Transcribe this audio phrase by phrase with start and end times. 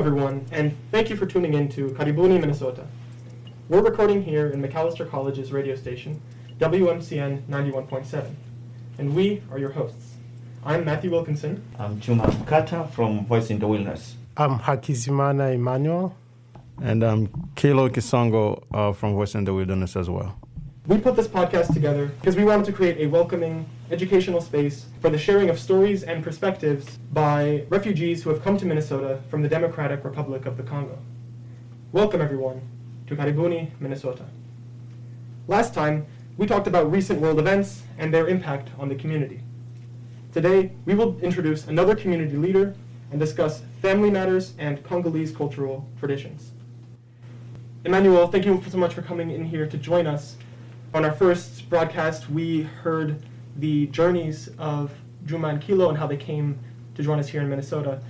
[0.00, 2.86] Hello, everyone, and thank you for tuning in to Karibuni, Minnesota.
[3.68, 6.22] We're recording here in Macalester College's radio station,
[6.58, 8.34] WMCN 91.7,
[8.96, 10.14] and we are your hosts.
[10.64, 11.62] I'm Matthew Wilkinson.
[11.78, 14.16] I'm Juma Mkata from Voice in the Wilderness.
[14.38, 16.16] I'm Hakizimana Emmanuel.
[16.80, 20.34] And I'm Kilo Kisongo uh, from Voice in the Wilderness as well.
[20.86, 25.10] We put this podcast together because we wanted to create a welcoming, educational space for
[25.10, 29.48] the sharing of stories and perspectives by refugees who have come to Minnesota from the
[29.48, 30.96] Democratic Republic of the Congo.
[31.90, 32.60] Welcome, everyone,
[33.08, 34.26] to Karibuni, Minnesota.
[35.48, 39.40] Last time, we talked about recent world events and their impact on the community.
[40.32, 42.76] Today, we will introduce another community leader
[43.10, 46.52] and discuss family matters and Congolese cultural traditions.
[47.84, 50.36] Emmanuel, thank you so much for coming in here to join us.
[50.94, 53.20] On our first broadcast, we heard
[53.60, 54.90] the journeys of
[55.26, 56.58] Juma and Kilo and how they came
[56.94, 58.00] to join us here in Minnesota.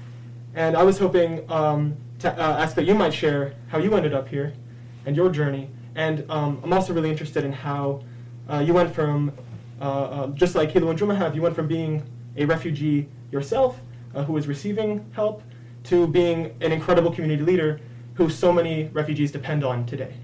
[0.54, 4.14] And I was hoping um, to uh, ask that you might share how you ended
[4.14, 4.54] up here
[5.06, 5.68] and your journey.
[5.94, 8.02] And um, I'm also really interested in how
[8.48, 9.32] uh, you went from,
[9.80, 12.02] uh, uh just like Kilo and Juma have, you went from being
[12.36, 13.80] a refugee yourself
[14.14, 15.42] uh, who was receiving help
[15.84, 17.80] to being an incredible community leader
[18.14, 20.14] who so many refugees depend on today?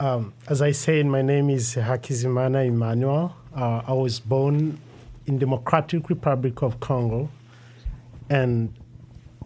[0.00, 3.34] Um, as I said, my name is Hakizimana Emmanuel.
[3.52, 4.78] Uh, I was born
[5.26, 7.28] in Democratic Republic of Congo,
[8.30, 8.72] and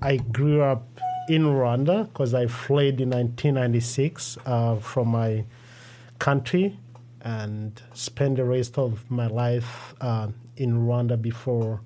[0.03, 0.86] I grew up
[1.27, 5.47] in Rwanda because I fled in 1996 uh, from my
[6.19, 6.78] country
[7.22, 10.28] and spent the rest of my life uh,
[10.59, 11.81] in Rwanda before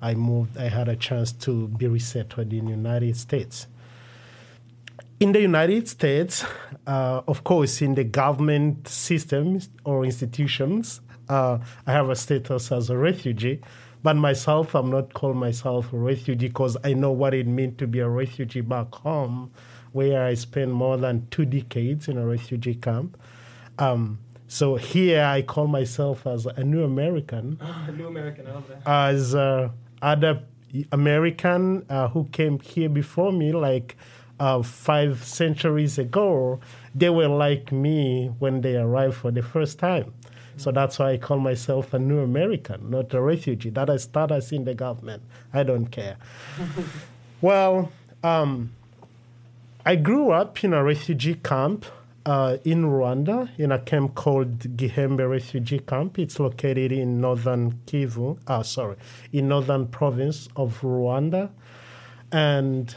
[0.00, 0.56] I moved.
[0.56, 3.66] I had a chance to be resettled in the United States
[5.22, 6.44] in the United States,
[6.84, 12.90] uh, of course, in the government systems or institutions, uh, I have a status as
[12.90, 13.60] a refugee.
[14.02, 17.86] But myself, I'm not calling myself a refugee because I know what it means to
[17.86, 19.52] be a refugee back home,
[19.92, 23.16] where I spent more than two decades in a refugee camp.
[23.78, 27.58] Um, so here I call myself as a new American.
[27.60, 28.82] Oh, a new American, I love that.
[28.84, 29.68] As uh,
[30.02, 30.42] other
[30.90, 33.96] American uh, who came here before me, like
[34.42, 36.58] uh, five centuries ago,
[36.96, 40.12] they were like me when they arrived for the first time.
[40.56, 43.70] So that's why I call myself a new American, not a refugee.
[43.70, 45.22] That I status in the government.
[45.54, 46.16] I don't care.
[47.40, 47.92] well,
[48.24, 48.72] um,
[49.86, 51.86] I grew up in a refugee camp
[52.26, 56.18] uh, in Rwanda, in a camp called Gihembe Refugee Camp.
[56.18, 58.96] It's located in northern Kivu, uh, sorry,
[59.32, 61.50] in northern province of Rwanda.
[62.32, 62.96] And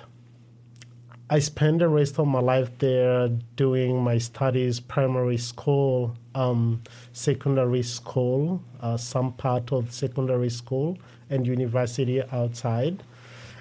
[1.27, 7.81] I spent the rest of my life there doing my studies, primary school, um, secondary
[7.81, 10.99] school, uh, some part of secondary school,
[11.31, 13.01] and university outside,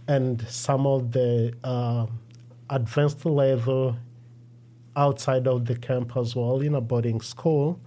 [0.06, 2.06] and some of the uh,
[2.68, 3.96] advanced level
[4.94, 7.80] outside of the camp as well in a boarding school.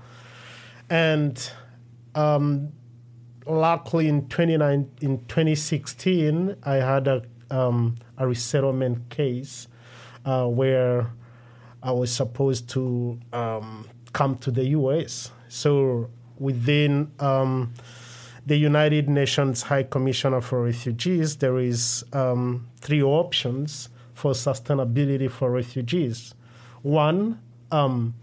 [0.89, 1.51] And
[2.15, 2.73] um,
[3.45, 7.21] luckily in, 29, in 2016, I had a
[7.51, 9.67] um, a resettlement case
[10.25, 11.11] uh, where
[11.81, 15.31] I was supposed to um, come to the U.S.
[15.47, 17.73] So within um,
[18.45, 25.51] the United Nations High Commissioner for Refugees, there is um, three options for sustainability for
[25.51, 26.33] refugees.
[26.81, 27.39] One,
[27.71, 28.15] um,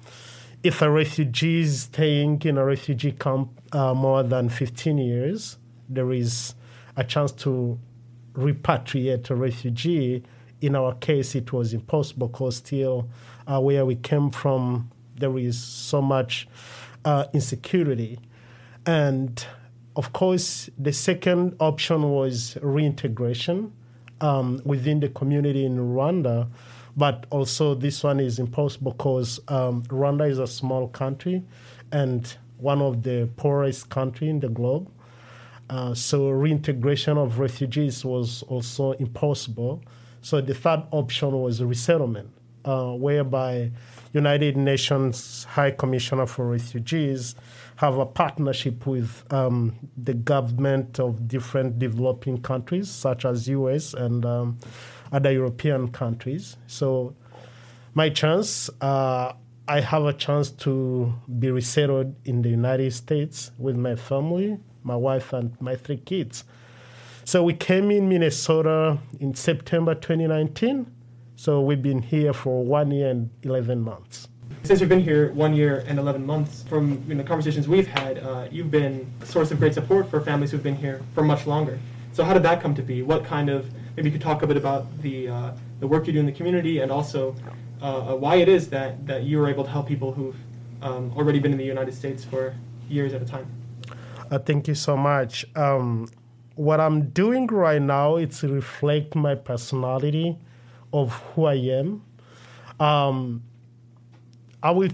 [0.63, 5.59] if a refugee is staying in a refugee camp uh, more than 15 years,
[5.89, 6.55] there is
[6.97, 7.79] a chance to
[8.35, 10.23] repatriate a refugee.
[10.61, 13.09] In our case, it was impossible because still
[13.47, 16.49] uh, where we came from, there is so much
[17.05, 18.19] uh, insecurity.
[18.87, 19.45] And
[19.97, 23.73] of course, the second option was reintegration
[24.21, 26.49] um, within the community in Rwanda.
[26.97, 31.43] But also, this one is impossible because um, Rwanda is a small country
[31.91, 34.89] and one of the poorest country in the globe.
[35.71, 39.83] Uh, so reintegration of refugees was also impossible.
[40.21, 42.31] So the third option was resettlement,
[42.65, 43.71] uh, whereby
[44.13, 47.35] United Nations High Commissioner for Refugees
[47.77, 54.25] have a partnership with um, the government of different developing countries, such as US and
[54.25, 54.59] um,
[55.13, 56.57] other European countries.
[56.67, 57.15] So
[57.95, 59.33] my chance, uh,
[59.67, 64.97] I have a chance to be resettled in the United States with my family my
[64.97, 66.45] wife and my three kids.
[67.25, 70.93] So we came in Minnesota in September 2019.
[71.37, 74.29] So we've been here for one year and 11 months.
[74.63, 78.19] Since you've been here one year and 11 months, from you know, conversations we've had,
[78.19, 81.47] uh, you've been a source of great support for families who've been here for much
[81.47, 81.79] longer.
[82.13, 83.03] So how did that come to be?
[83.03, 86.13] What kind of maybe you could talk a bit about the uh, the work you
[86.13, 87.35] do in the community and also
[87.83, 90.37] uh, uh, why it is that that you are able to help people who've
[90.83, 92.55] um, already been in the United States for
[92.89, 93.47] years at a time.
[94.31, 95.45] Uh, thank you so much.
[95.55, 96.09] Um,
[96.57, 100.39] what I'm doing right now is to reflect my personality
[100.93, 102.03] of who I am.
[102.81, 103.43] Um,
[104.63, 104.91] I will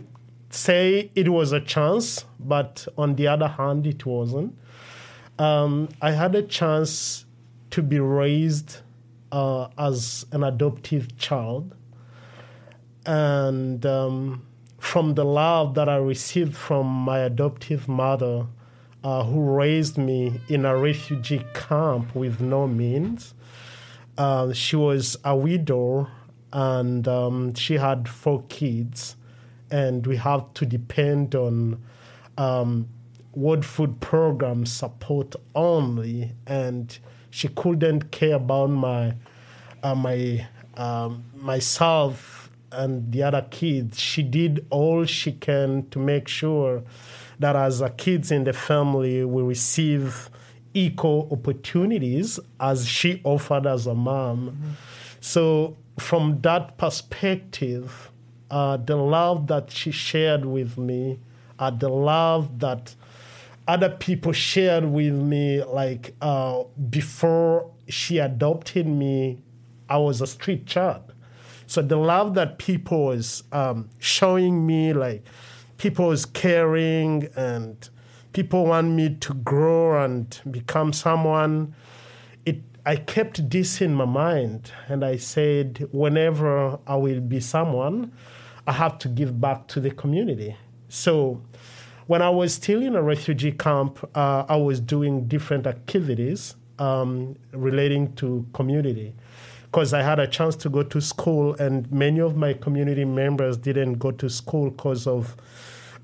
[0.50, 4.58] say it was a chance, but on the other hand, it wasn't.
[5.38, 7.24] Um, I had a chance
[7.70, 8.78] to be raised
[9.30, 11.74] uh, as an adoptive child.
[13.06, 14.46] And um,
[14.78, 18.46] from the love that I received from my adoptive mother,
[19.02, 23.34] uh, who raised me in a refugee camp with no means.
[24.18, 26.08] Uh, she was a widow
[26.52, 29.16] and um, she had four kids,
[29.70, 31.80] and we have to depend on
[32.36, 32.88] um,
[33.34, 36.98] World Food Program support only, and
[37.30, 39.14] she couldn't care about my
[39.82, 43.98] uh, my um, myself and the other kids.
[44.00, 46.82] She did all she can to make sure
[47.40, 50.30] that as kids in the family we receive
[50.72, 54.50] equal opportunities as she offered as a mom.
[54.50, 54.70] Mm-hmm.
[55.20, 58.10] So from that perspective,
[58.50, 61.18] uh, the love that she shared with me,
[61.58, 62.94] uh, the love that
[63.68, 69.42] other people shared with me, like uh, before she adopted me,
[69.88, 71.12] I was a street child.
[71.66, 75.22] So the love that people was um, showing me, like
[75.80, 77.88] people was caring and
[78.34, 81.74] people want me to grow and become someone.
[82.44, 88.12] It I kept this in my mind and I said, whenever I will be someone,
[88.66, 90.54] I have to give back to the community.
[90.90, 91.40] So
[92.08, 97.36] when I was still in a refugee camp, uh, I was doing different activities um,
[97.52, 99.14] relating to community
[99.70, 103.56] because I had a chance to go to school, and many of my community members
[103.56, 105.36] didn't go to school because of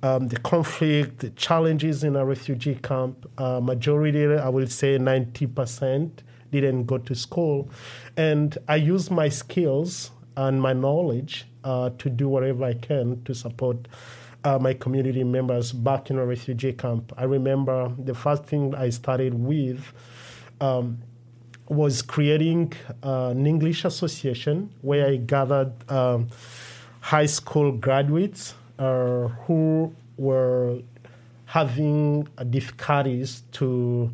[0.05, 3.29] um, the conflict, the challenges in a refugee camp.
[3.37, 6.11] Uh, majority, I will say 90%,
[6.53, 7.69] didn't go to school.
[8.17, 13.35] And I used my skills and my knowledge uh, to do whatever I can to
[13.35, 13.89] support
[14.45, 17.13] uh, my community members back in a refugee camp.
[17.17, 19.93] I remember the first thing I started with
[20.61, 20.99] um,
[21.69, 22.73] was creating
[23.03, 26.29] uh, an English association where I gathered um,
[27.01, 30.81] high school graduates uh, who were
[31.47, 34.11] having difficulties to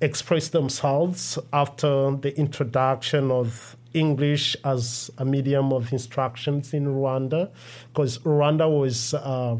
[0.00, 7.50] express themselves after the introduction of English as a medium of instructions in Rwanda,
[7.92, 9.58] because Rwanda was uh,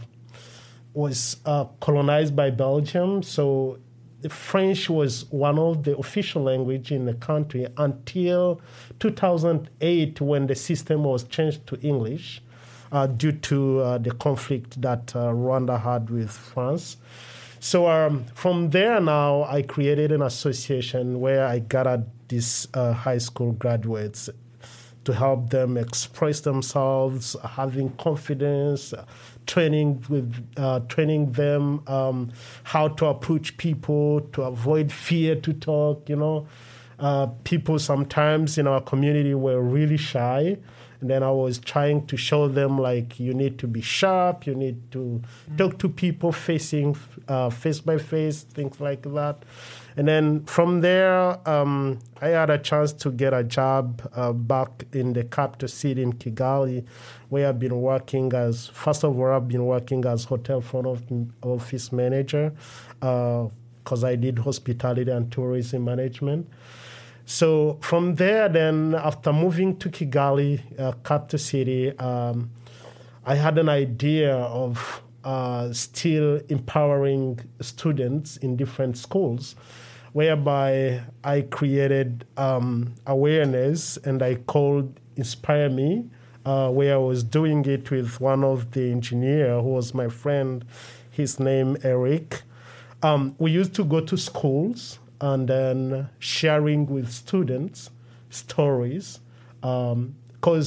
[0.94, 3.78] was uh, colonized by Belgium, so
[4.28, 8.60] French was one of the official language in the country until
[8.98, 12.42] 2008 when the system was changed to English
[12.92, 16.96] uh, due to uh, the conflict that uh, Rwanda had with France.
[17.60, 23.18] So um, from there now, I created an association where I gathered these uh, high
[23.18, 24.30] school graduates
[25.10, 28.94] to help them express themselves, having confidence,
[29.46, 32.30] training with uh, training them um,
[32.62, 36.08] how to approach people, to avoid fear to talk.
[36.08, 36.48] You know,
[36.98, 40.56] uh, people sometimes in our community were really shy.
[41.00, 44.54] And then I was trying to show them like you need to be sharp, you
[44.54, 45.56] need to mm-hmm.
[45.56, 46.94] talk to people facing
[47.26, 49.42] uh, face by face, things like that.
[49.96, 54.86] And then from there, um, I had a chance to get a job uh, back
[54.92, 56.84] in the capital city in Kigali,
[57.28, 60.86] where I've been working as, first of all, I've been working as hotel front
[61.42, 62.52] office manager
[63.00, 66.48] because uh, I did hospitality and tourism management.
[67.26, 72.50] So from there, then after moving to Kigali, uh, capital city, um,
[73.24, 79.54] I had an idea of uh, still empowering students in different schools,
[80.12, 86.06] whereby I created um, awareness and I called Inspire Me,
[86.44, 90.64] uh, where I was doing it with one of the engineer who was my friend,
[91.10, 92.42] his name Eric.
[93.02, 97.90] Um, we used to go to schools and then sharing with students
[98.30, 99.20] stories
[99.60, 99.92] because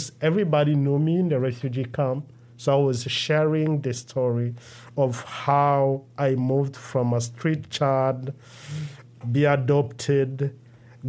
[0.10, 2.32] um, everybody knew me in the refugee camp
[2.63, 4.55] so I was sharing the story
[4.96, 8.32] of how I moved from a street child,
[9.29, 10.58] be adopted,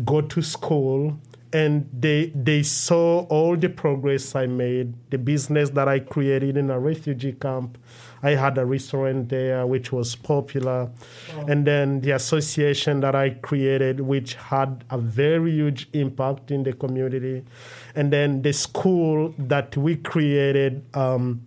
[0.04, 1.16] go to school,
[1.54, 6.68] and they they saw all the progress I made, the business that I created in
[6.68, 7.78] a refugee camp.
[8.24, 10.90] I had a restaurant there which was popular,
[11.46, 16.72] and then the association that I created, which had a very huge impact in the
[16.72, 17.44] community,
[17.94, 20.84] and then the school that we created.
[20.94, 21.46] Um,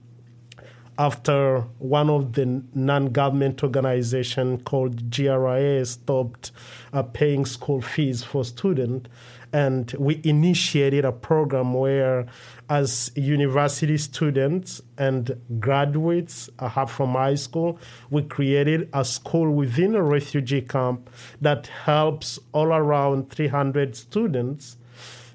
[1.00, 6.52] after one of the non-government organization called GRIA stopped
[6.92, 9.08] uh, paying school fees for students
[9.54, 12.26] and we initiated a program where
[12.70, 20.04] as university students and graduates uh, from high school we created a school within a
[20.04, 24.78] refugee camp that helps all around 300 students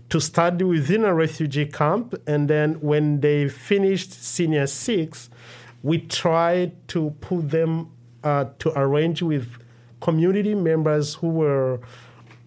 [0.09, 2.15] to study within a refugee camp.
[2.27, 5.31] And then when they finished senior six
[5.83, 7.91] we tried to put them
[8.23, 9.59] uh, to arrange with
[10.01, 11.81] community members who were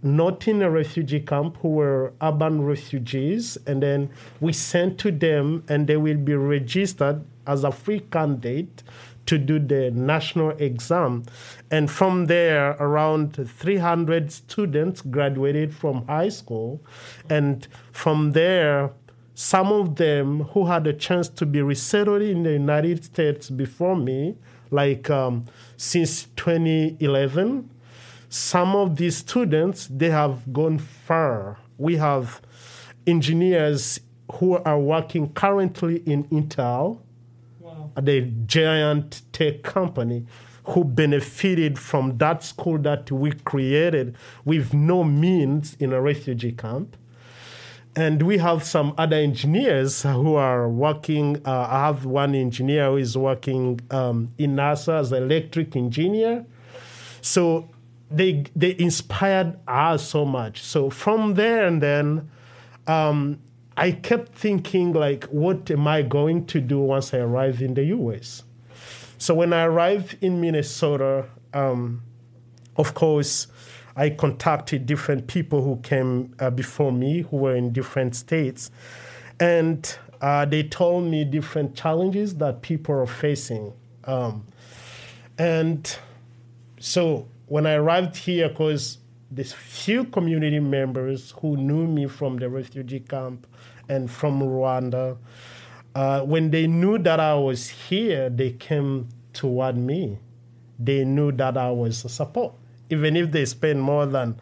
[0.06, 4.10] not in a refugee camp, who were urban refugees, and then
[4.40, 8.84] we sent to them, and they will be registered as a free candidate
[9.26, 11.24] to do the national exam.
[11.72, 16.82] And from there, around 300 students graduated from high school.
[17.30, 18.92] And from there,
[19.34, 23.96] some of them who had a chance to be resettled in the United States before
[23.96, 24.38] me,
[24.72, 25.46] like um,
[25.78, 27.70] since 2011,
[28.36, 31.58] some of these students they have gone far.
[31.77, 32.42] We have
[33.08, 34.01] engineers
[34.34, 37.00] who are working currently in Intel,
[37.62, 37.92] wow.
[37.96, 40.25] the giant tech company,
[40.65, 46.98] who benefited from that school that we created with no means in a refugee camp.
[47.96, 51.42] And we have some other engineers who are working.
[51.46, 56.46] Uh, I have one engineer who is working um, in NASA as an electric engineer.
[57.22, 57.70] So
[58.12, 60.62] they they inspired us so much.
[60.62, 62.30] So from there and then,
[62.88, 63.40] um,
[63.78, 67.86] I kept thinking like, what am I going to do once I arrive in the
[67.86, 68.44] U.S.
[69.18, 72.04] So when I arrived in Minnesota, um,
[72.78, 73.48] of course,
[73.96, 78.70] I contacted different people who came uh, before me who were in different states,
[79.40, 83.74] and uh, they told me different challenges that people are facing.
[84.04, 84.46] Um,
[85.38, 85.98] and
[86.80, 89.00] so when I arrived here, because
[89.32, 93.48] there's few community members who knew me from the refugee camp
[93.90, 95.18] and from Rwanda.
[95.94, 100.20] Uh, when they knew that I was here, they came toward me.
[100.78, 102.54] They knew that I was a support
[102.90, 104.40] even if they spend more than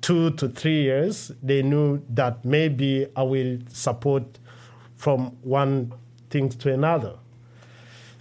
[0.00, 4.38] two to three years, they knew that maybe I will support
[4.96, 5.92] from one
[6.30, 7.16] thing to another.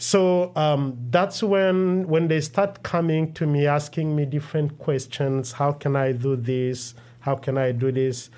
[0.01, 5.51] So um, that's when when they start coming to me asking me different questions.
[5.51, 6.93] How can I do this?
[7.19, 8.29] How can I do this?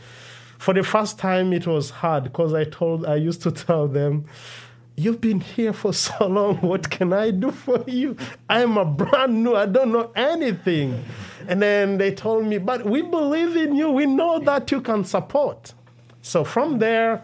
[0.57, 4.25] For the first time, it was hard because I told I used to tell them,
[4.95, 6.57] You've been here for so long.
[6.57, 8.17] What can I do for you?
[8.49, 11.05] I'm a brand new, I don't know anything.
[11.47, 13.91] And then they told me, But we believe in you.
[13.91, 15.75] We know that you can support.
[16.23, 17.23] So from there,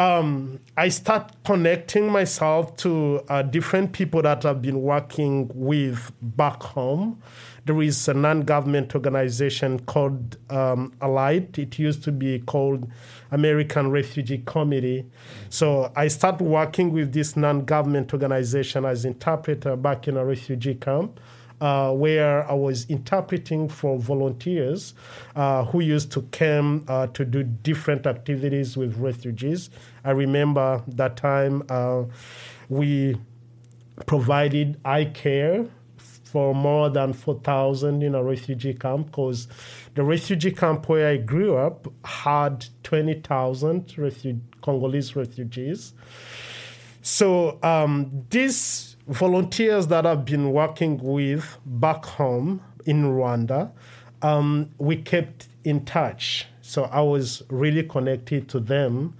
[0.00, 6.62] um, I start connecting myself to uh, different people that I've been working with back
[6.62, 7.22] home.
[7.66, 10.94] There is a non government organization called um.
[11.02, 12.90] It used to be called
[13.30, 15.04] American Refugee Committee.
[15.50, 20.76] So I started working with this non government organization as interpreter back in a refugee
[20.76, 21.20] camp.
[21.60, 24.94] Uh, where I was interpreting for volunteers
[25.36, 29.68] uh, who used to come uh, to do different activities with refugees.
[30.04, 32.04] I remember that time uh,
[32.68, 33.16] we
[34.06, 35.66] provided eye care
[36.30, 39.48] for more than 4,000 in a refugee camp because
[39.94, 45.92] the refugee camp where I grew up had 20,000 refu- Congolese refugees.
[47.02, 53.72] So um, these volunteers that I've been working with back home in Rwanda,
[54.22, 56.46] um, we kept in touch.
[56.62, 59.16] So I was really connected to them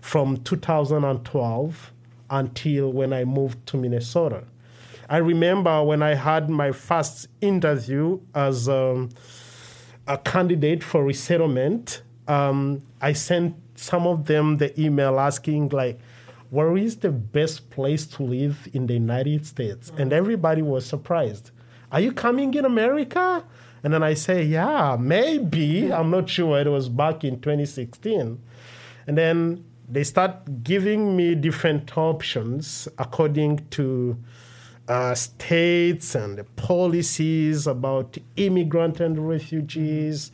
[0.00, 1.92] from 2012
[2.30, 4.44] until when I moved to Minnesota.
[5.08, 9.10] I remember when I had my first interview as um,
[10.06, 15.98] a candidate for resettlement, um, I sent some of them the email asking, like,
[16.50, 19.92] where is the best place to live in the United States?
[19.96, 21.50] And everybody was surprised.
[21.92, 23.44] Are you coming in America?
[23.82, 25.92] And then I say, yeah, maybe.
[25.92, 26.60] I'm not sure.
[26.60, 28.40] It was back in 2016.
[29.06, 34.16] And then they start giving me different options according to
[34.88, 40.30] uh, states and the policies about immigrant and refugees.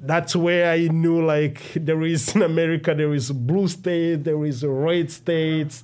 [0.00, 4.64] that's where I knew like there is in America there is blue state, there is
[4.64, 5.82] red states.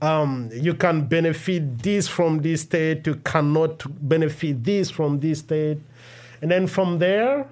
[0.00, 5.78] Um, you can benefit this from this state, you cannot benefit this from this state.
[6.40, 7.46] And then from there,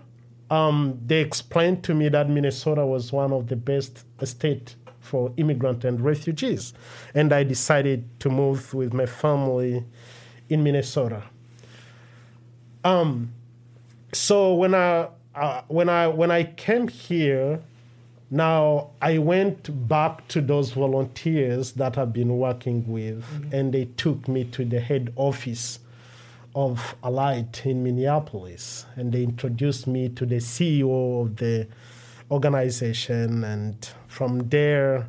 [0.50, 4.75] um, they explained to me that Minnesota was one of the best states
[5.10, 6.72] for immigrant and refugees.
[7.14, 9.84] And I decided to move with my family
[10.48, 11.24] in Minnesota.
[12.84, 13.32] Um,
[14.12, 17.60] so when I uh, when I when I came here,
[18.30, 23.54] now I went back to those volunteers that I've been working with, mm-hmm.
[23.54, 25.80] and they took me to the head office
[26.54, 31.66] of Alight in Minneapolis, and they introduced me to the CEO of the
[32.30, 35.08] organization, and from there.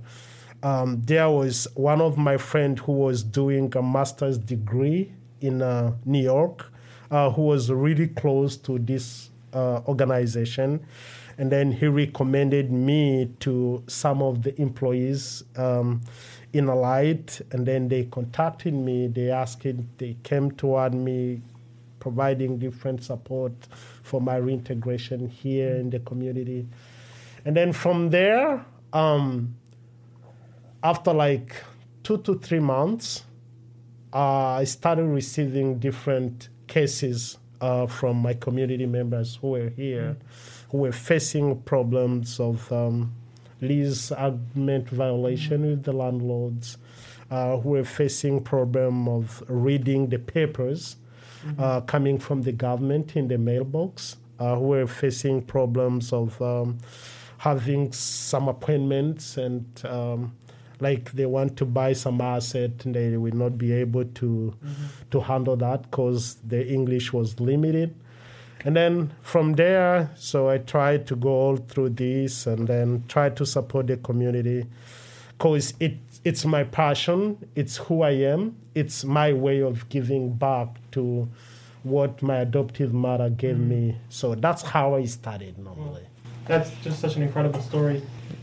[0.63, 5.93] Um, there was one of my friend who was doing a master's degree in uh,
[6.05, 6.71] New York,
[7.09, 10.85] uh, who was really close to this uh, organization.
[11.37, 16.01] And then he recommended me to some of the employees um,
[16.53, 17.41] in Alight.
[17.51, 19.07] And then they contacted me.
[19.07, 19.65] They asked,
[19.97, 21.41] they came toward me,
[21.99, 23.53] providing different support
[24.03, 26.67] for my reintegration here in the community.
[27.45, 29.55] And then from there, um,
[30.83, 31.55] after like
[32.03, 33.23] two to three months,
[34.13, 40.71] uh, I started receiving different cases uh, from my community members who were here, mm.
[40.71, 43.13] who were facing problems of um,
[43.61, 45.69] lease agreement violation mm.
[45.69, 46.77] with the landlords,
[47.29, 50.97] uh, who were facing problem of reading the papers
[51.45, 51.61] mm-hmm.
[51.61, 56.79] uh, coming from the government in the mailbox, uh, who were facing problems of um,
[57.41, 60.31] having some appointments and um,
[60.79, 64.85] like they want to buy some asset and they will not be able to mm-hmm.
[65.09, 67.95] to handle that because the English was limited.
[68.63, 73.29] And then from there, so I tried to go all through this and then try
[73.29, 74.67] to support the community
[75.29, 80.67] because it it's my passion, it's who I am, it's my way of giving back
[80.91, 81.27] to
[81.81, 83.69] what my adoptive mother gave mm-hmm.
[83.69, 83.97] me.
[84.09, 86.05] So that's how I started normally.
[86.47, 88.01] That's just such an incredible story.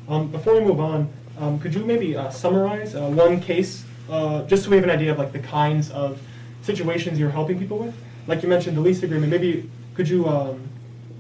[0.09, 4.43] Um, before we move on, um, could you maybe uh, summarize uh, one case, uh,
[4.45, 6.21] just so we have an idea of like the kinds of
[6.63, 7.95] situations you're helping people with?
[8.27, 9.31] Like you mentioned the lease agreement.
[9.31, 10.69] Maybe could you um,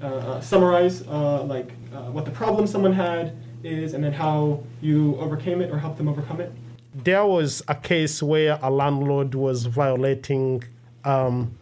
[0.02, 1.72] uh, uh, summarize uh, like
[2.12, 6.08] what the problem someone had is, and then how you overcame it or helped them
[6.08, 6.52] overcome it?
[6.94, 10.64] There was a case where a landlord was violating
[11.04, 11.56] um,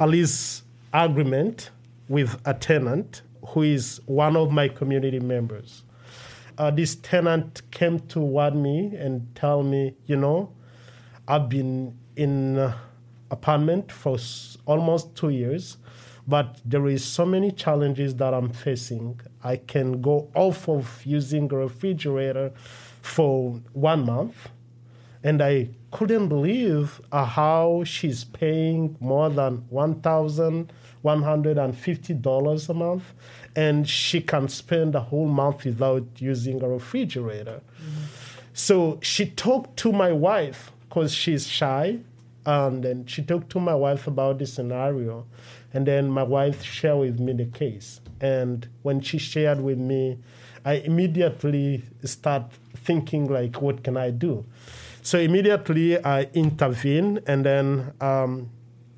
[0.00, 1.70] a lease agreement
[2.08, 5.82] with a tenant who is one of my community members
[6.58, 10.52] uh, this tenant came toward me and tell me, you know,
[11.28, 12.76] I've been in uh,
[13.30, 15.76] apartment for s- almost two years,
[16.26, 19.20] but there is so many challenges that I'm facing.
[19.44, 22.52] I can go off of using a refrigerator
[23.02, 24.48] for one month,
[25.22, 30.70] and I couldn't believe uh, how she's paying more than one thousand one
[31.06, 33.14] hundred and fifty dollars a month,
[33.54, 37.60] and she can spend a whole month without using a refrigerator.
[37.80, 38.04] Mm-hmm.
[38.52, 41.98] So she talked to my wife because she's shy,
[42.44, 45.26] and then she talked to my wife about the scenario,
[45.74, 48.00] and then my wife shared with me the case.
[48.20, 50.18] And when she shared with me,
[50.64, 54.44] I immediately start thinking like, what can I do?
[55.02, 58.50] So immediately I intervene, and then um,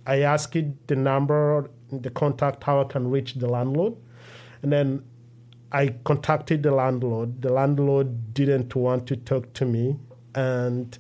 [0.07, 3.95] I asked the number, the contact, how I can reach the landlord.
[4.63, 5.03] And then
[5.71, 7.43] I contacted the landlord.
[7.43, 9.99] The landlord didn't want to talk to me,
[10.35, 10.99] and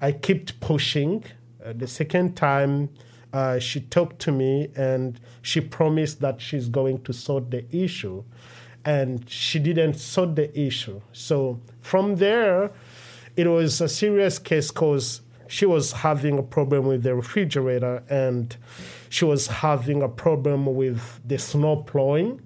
[0.00, 1.24] I kept pushing.
[1.64, 2.90] Uh, the second time,
[3.32, 8.22] uh, she talked to me and she promised that she's going to sort the issue,
[8.84, 11.00] and she didn't sort the issue.
[11.12, 12.72] So from there,
[13.36, 18.56] it was a serious case because she was having a problem with the refrigerator and
[19.12, 22.40] she was having a problem with the snow plowing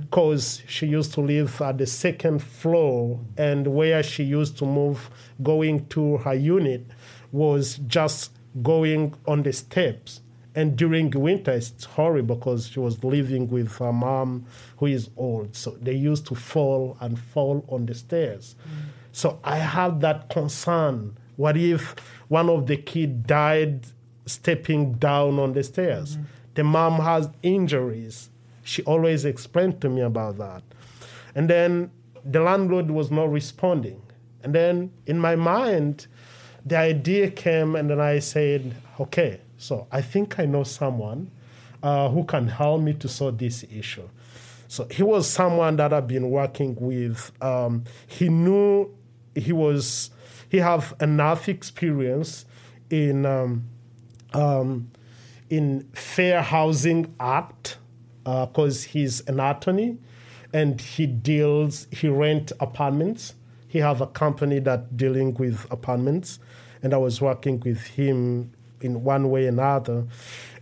[0.00, 5.10] because she used to live at the second floor and where she used to move
[5.42, 6.86] going to her unit
[7.32, 8.30] was just
[8.62, 10.22] going on the steps.
[10.54, 14.46] And during winter it's horrible because she was living with her mom
[14.78, 15.54] who is old.
[15.54, 18.54] So they used to fall and fall on the stairs.
[18.66, 18.88] Mm.
[19.12, 21.18] so i had that concern.
[21.36, 21.94] What if
[22.28, 23.84] one of the kids died
[24.26, 26.24] stepping down on the stairs mm-hmm.
[26.54, 28.30] the mom has injuries
[28.66, 30.62] she always explained to me about that.
[31.36, 31.92] And then
[32.24, 34.02] the landlord was not responding.
[34.42, 36.08] And then in my mind,
[36.64, 41.30] the idea came, and then I said, okay, so I think I know someone
[41.80, 44.08] uh, who can help me to solve this issue.
[44.66, 47.30] So he was someone that I've been working with.
[47.40, 48.92] Um, he knew
[49.36, 50.10] he was
[50.48, 52.46] he have enough experience
[52.90, 53.68] in um,
[54.36, 54.90] um,
[55.48, 57.78] in Fair Housing Act
[58.24, 59.98] because uh, he's an attorney
[60.52, 63.34] and he deals he rent apartments.
[63.68, 66.38] He have a company that dealing with apartments,
[66.82, 70.06] and I was working with him in one way another,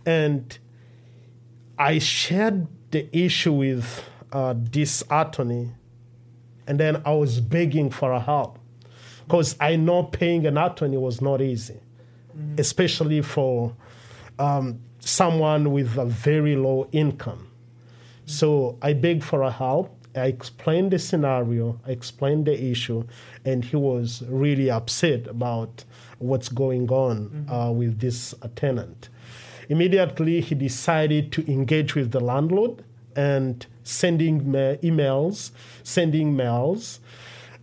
[0.05, 0.57] and
[1.77, 5.71] I shared the issue with uh, this attorney,
[6.67, 8.59] and then I was begging for a help.
[9.25, 11.79] Because I know paying an attorney was not easy,
[12.37, 12.59] mm-hmm.
[12.59, 13.73] especially for
[14.39, 17.47] um, someone with a very low income.
[18.25, 19.91] So I begged for a help.
[20.15, 23.03] I explained the scenario, I explained the issue,
[23.43, 25.83] and he was really upset about
[26.19, 27.51] what's going on mm-hmm.
[27.51, 29.09] uh, with this tenant.
[29.67, 32.83] Immediately, he decided to engage with the landlord
[33.15, 35.51] and sending ma- emails,
[35.83, 36.99] sending mails.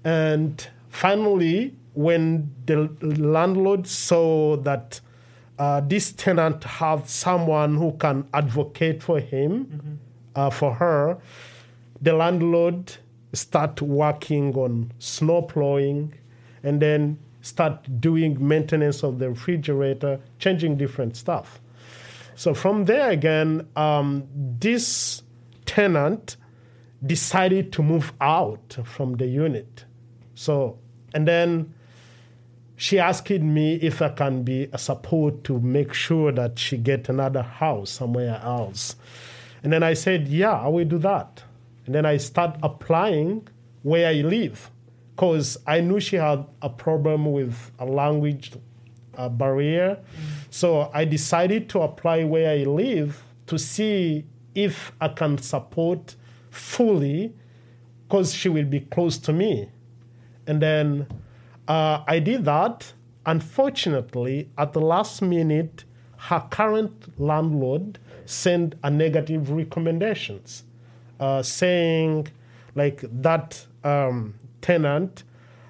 [0.04, 5.00] And finally, when the landlord saw that
[5.58, 9.94] uh, this tenant have someone who can advocate for him, mm-hmm.
[10.34, 11.18] uh, for her,
[12.00, 12.96] the landlord
[13.32, 16.14] start working on snow plowing
[16.62, 21.60] and then start doing maintenance of the refrigerator, changing different stuff.
[22.34, 25.22] So from there again, um, this
[25.64, 26.36] tenant
[27.04, 29.84] decided to move out from the unit.
[30.34, 30.78] So,
[31.14, 31.74] and then
[32.82, 37.08] she asked me if I can be a support to make sure that she get
[37.08, 38.96] another house somewhere else.
[39.62, 41.44] And then I said, yeah, I will do that.
[41.86, 43.46] And then I start applying
[43.84, 44.72] where I live
[45.14, 48.50] because I knew she had a problem with a language
[49.14, 50.00] a barrier.
[50.00, 50.26] Mm-hmm.
[50.50, 54.24] So I decided to apply where I live to see
[54.56, 56.16] if I can support
[56.50, 57.32] fully
[58.08, 59.70] because she will be close to me.
[60.48, 61.06] And then
[61.68, 62.92] uh, I did that.
[63.24, 65.84] Unfortunately, at the last minute,
[66.16, 70.64] her current landlord sent a negative recommendations
[71.20, 72.28] uh, saying
[72.74, 75.24] like that um, tenant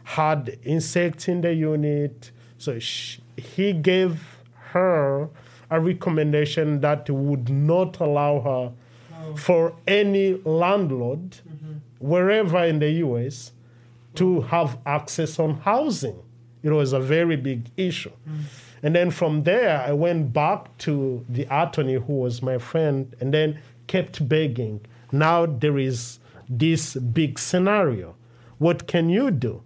[0.05, 2.31] had insects in the unit.
[2.59, 4.39] So she, he gave
[4.73, 5.29] her
[5.71, 8.73] a recommendation that would not allow her
[9.15, 9.37] oh.
[9.37, 11.73] for any landlord mm-hmm.
[11.99, 13.53] wherever in the US
[14.15, 16.23] to have access on housing.
[16.63, 18.13] It was a very big issue.
[18.29, 18.45] Mm.
[18.83, 23.33] And then from there, I went back to the attorney who was my friend and
[23.33, 24.85] then kept begging.
[25.13, 28.15] Now there is this big scenario.
[28.59, 29.63] What can you do?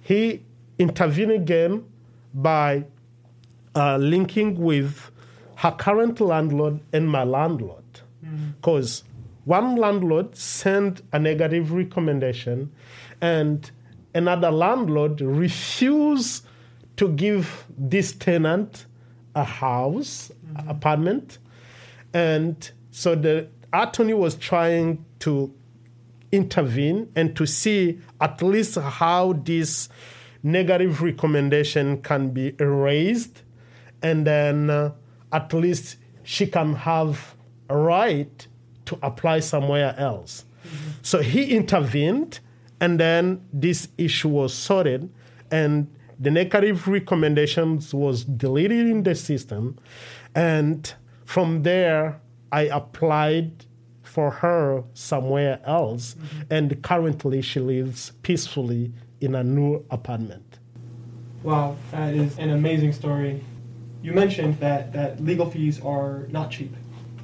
[0.00, 0.42] He
[0.78, 1.84] intervened again
[2.34, 2.84] by
[3.74, 5.10] uh, linking with
[5.56, 7.82] her current landlord and my landlord.
[8.20, 9.04] Because mm.
[9.44, 12.72] one landlord sent a negative recommendation
[13.22, 13.70] and
[14.14, 16.44] another landlord refused
[16.96, 18.84] to give this tenant
[19.34, 20.68] a house, mm-hmm.
[20.68, 21.38] apartment.
[22.12, 25.54] And so the attorney was trying to
[26.30, 29.88] intervene and to see at least how this
[30.42, 33.42] negative recommendation can be erased,
[34.02, 34.92] and then uh,
[35.32, 37.36] at least she can have
[37.68, 38.46] a right
[38.84, 40.44] to apply somewhere else.
[40.66, 40.90] Mm-hmm.
[41.02, 42.40] So he intervened,
[42.82, 45.08] and then this issue was sorted,
[45.52, 45.86] and
[46.18, 49.78] the negative recommendations was deleted in the system,
[50.34, 50.92] and
[51.24, 53.66] from there I applied
[54.02, 56.42] for her somewhere else, mm-hmm.
[56.50, 60.58] and currently she lives peacefully in a new apartment.
[61.44, 63.44] Wow, that is an amazing story.
[64.02, 66.74] You mentioned that, that legal fees are not cheap.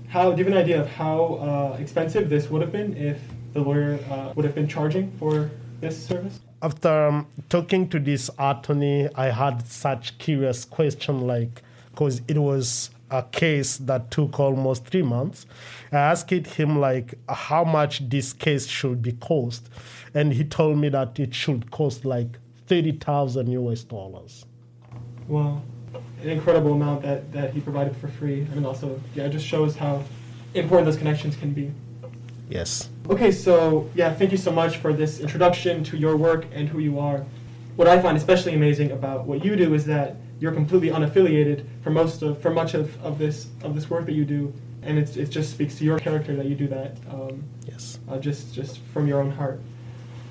[0.06, 3.18] How do you have an idea of how uh, expensive this would have been if
[3.52, 6.40] the lawyer uh, would have been charging for this service?
[6.60, 12.90] After um, talking to this attorney, I had such curious question like, because it was
[13.10, 15.46] a case that took almost three months.
[15.92, 19.68] I asked him like how much this case should be cost,
[20.14, 24.44] and he told me that it should cost like thirty thousand US dollars.
[25.26, 25.62] Well,
[26.22, 28.46] an incredible amount that, that he provided for free.
[28.50, 30.04] I mean, also yeah, it just shows how
[30.54, 31.72] important those connections can be.
[32.48, 32.88] Yes.
[33.10, 36.78] Okay, so yeah, thank you so much for this introduction to your work and who
[36.78, 37.24] you are.
[37.76, 41.90] What I find especially amazing about what you do is that you're completely unaffiliated for
[41.90, 45.16] most of for much of, of this of this work that you do and it's,
[45.16, 48.78] it just speaks to your character that you do that um, yes uh, just just
[48.92, 49.60] from your own heart